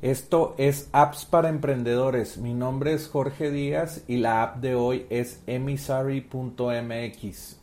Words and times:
Esto 0.00 0.54
es 0.58 0.88
Apps 0.92 1.24
para 1.24 1.48
Emprendedores. 1.48 2.38
Mi 2.38 2.54
nombre 2.54 2.92
es 2.92 3.08
Jorge 3.08 3.50
Díaz 3.50 4.04
y 4.06 4.18
la 4.18 4.44
app 4.44 4.58
de 4.58 4.76
hoy 4.76 5.06
es 5.10 5.42
emisary.mx. 5.48 6.30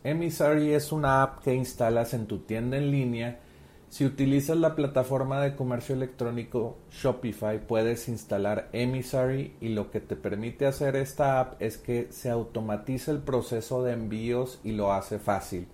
Emisary 0.03 0.73
es 0.73 0.91
una 0.91 1.23
app 1.23 1.41
que 1.41 1.55
instalas 1.55 2.13
en 2.13 2.25
tu 2.25 2.39
tienda 2.39 2.75
en 2.75 2.91
línea. 2.91 3.39
Si 3.87 4.03
utilizas 4.03 4.57
la 4.57 4.75
plataforma 4.75 5.39
de 5.39 5.55
comercio 5.55 5.95
electrónico 5.95 6.75
Shopify, 6.91 7.65
puedes 7.65 8.09
instalar 8.09 8.67
Emisary 8.73 9.53
y 9.61 9.69
lo 9.69 9.89
que 9.89 10.01
te 10.01 10.17
permite 10.17 10.65
hacer 10.65 10.97
esta 10.97 11.39
app 11.39 11.61
es 11.61 11.77
que 11.77 12.09
se 12.11 12.29
automatiza 12.29 13.11
el 13.11 13.19
proceso 13.19 13.81
de 13.81 13.93
envíos 13.93 14.59
y 14.61 14.73
lo 14.73 14.91
hace 14.91 15.19
fácil. 15.19 15.69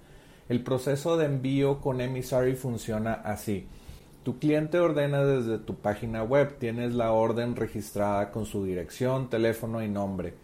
El 0.47 0.63
proceso 0.63 1.17
de 1.17 1.25
envío 1.25 1.81
con 1.81 2.01
Emisary 2.01 2.53
funciona 2.53 3.13
así. 3.13 3.67
Tu 4.23 4.37
cliente 4.37 4.79
ordena 4.79 5.23
desde 5.23 5.57
tu 5.57 5.75
página 5.77 6.23
web, 6.23 6.57
tienes 6.59 6.93
la 6.93 7.11
orden 7.11 7.55
registrada 7.55 8.29
con 8.29 8.45
su 8.45 8.63
dirección, 8.63 9.31
teléfono 9.31 9.83
y 9.83 9.89
nombre. 9.89 10.35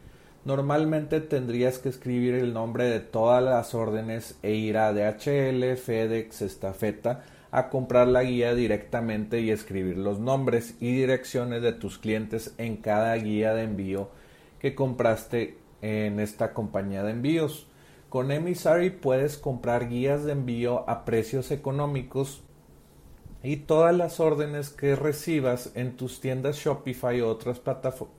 Normalmente 0.45 1.22
tendrías 1.22 1.77
que 1.77 1.90
escribir 1.90 2.34
el 2.34 2.53
nombre 2.53 2.86
de 2.86 3.02
todas 3.02 3.44
las 3.44 3.76
órdenes 3.76 4.40
e 4.41 4.53
ir 4.53 4.77
a 4.77 4.94
DHL, 4.94 5.76
FedEx, 5.76 6.41
Estafeta 6.41 7.23
a 7.52 7.70
comprar 7.70 8.08
la 8.08 8.23
guía 8.23 8.55
directamente 8.55 9.41
y 9.41 9.52
escribir 9.52 9.98
los 9.98 10.20
nombres 10.20 10.75
y 10.80 10.95
direcciones 10.95 11.62
de 11.62 11.73
tus 11.73 12.00
clientes 12.00 12.55
en 12.58 12.78
cada 12.78 13.16
guía 13.16 13.53
de 13.53 13.64
envío 13.64 14.09
que 14.59 14.73
compraste 14.73 15.58
en 15.84 16.20
esta 16.20 16.53
compañía 16.53 17.03
de 17.03 17.12
envíos. 17.12 17.67
Con 18.09 18.31
Emisary 18.31 18.89
puedes 18.89 19.38
comprar 19.38 19.88
guías 19.88 20.23
de 20.23 20.31
envío 20.31 20.89
a 20.89 21.05
precios 21.05 21.52
económicos 21.52 22.41
y 23.44 23.58
todas 23.58 23.96
las 23.96 24.20
órdenes 24.20 24.70
que 24.70 24.96
recibas 24.96 25.72
en 25.76 25.95
tus 25.95 26.22
tiendas 26.22 26.58
Shopify 26.58 27.22
o 27.22 27.30
otras, 27.30 27.62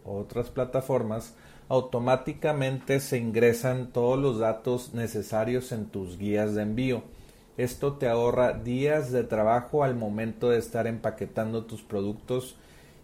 otras 0.04 0.50
plataformas 0.50 1.34
automáticamente 1.68 3.00
se 3.00 3.18
ingresan 3.18 3.92
todos 3.92 4.18
los 4.18 4.38
datos 4.38 4.94
necesarios 4.94 5.72
en 5.72 5.86
tus 5.86 6.18
guías 6.18 6.54
de 6.54 6.62
envío. 6.62 7.02
Esto 7.56 7.94
te 7.94 8.08
ahorra 8.08 8.52
días 8.52 9.10
de 9.12 9.24
trabajo 9.24 9.84
al 9.84 9.94
momento 9.94 10.50
de 10.50 10.58
estar 10.58 10.86
empaquetando 10.86 11.64
tus 11.64 11.82
productos 11.82 12.56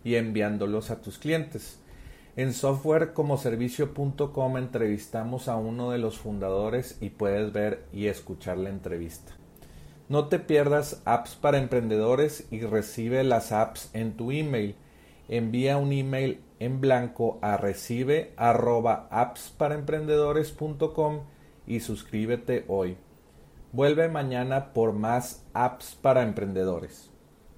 y 0.05 0.14
enviándolos 0.14 0.91
a 0.91 1.03
tus 1.03 1.19
clientes. 1.19 1.81
En 2.36 2.53
softwarecomoservicio.com 2.53 4.56
entrevistamos 4.56 5.48
a 5.48 5.56
uno 5.56 5.91
de 5.91 5.98
los 5.98 6.19
fundadores 6.19 6.97
y 7.00 7.10
puedes 7.10 7.53
ver 7.53 7.84
y 7.92 8.06
escuchar 8.06 8.58
la 8.58 8.70
entrevista. 8.70 9.33
No 10.08 10.28
te 10.28 10.38
pierdas 10.38 11.00
apps 11.06 11.34
para 11.34 11.56
emprendedores 11.56 12.47
y 12.50 12.60
recibe 12.60 13.24
las 13.24 13.52
apps 13.52 13.88
en 13.94 14.16
tu 14.16 14.33
email. 14.33 14.77
Envía 15.28 15.78
un 15.78 15.92
email 15.92 16.42
en 16.58 16.83
blanco 16.83 17.38
a 17.41 17.56
recibe 17.56 18.34
arroba 18.36 19.08
y 21.66 21.80
suscríbete 21.80 22.66
hoy. 22.69 22.98
Vuelve 23.72 24.08
mañana 24.08 24.75
por 24.75 24.92
más 24.92 25.42
apps 25.55 25.97
para 26.00 26.22
emprendedores. 26.22 27.13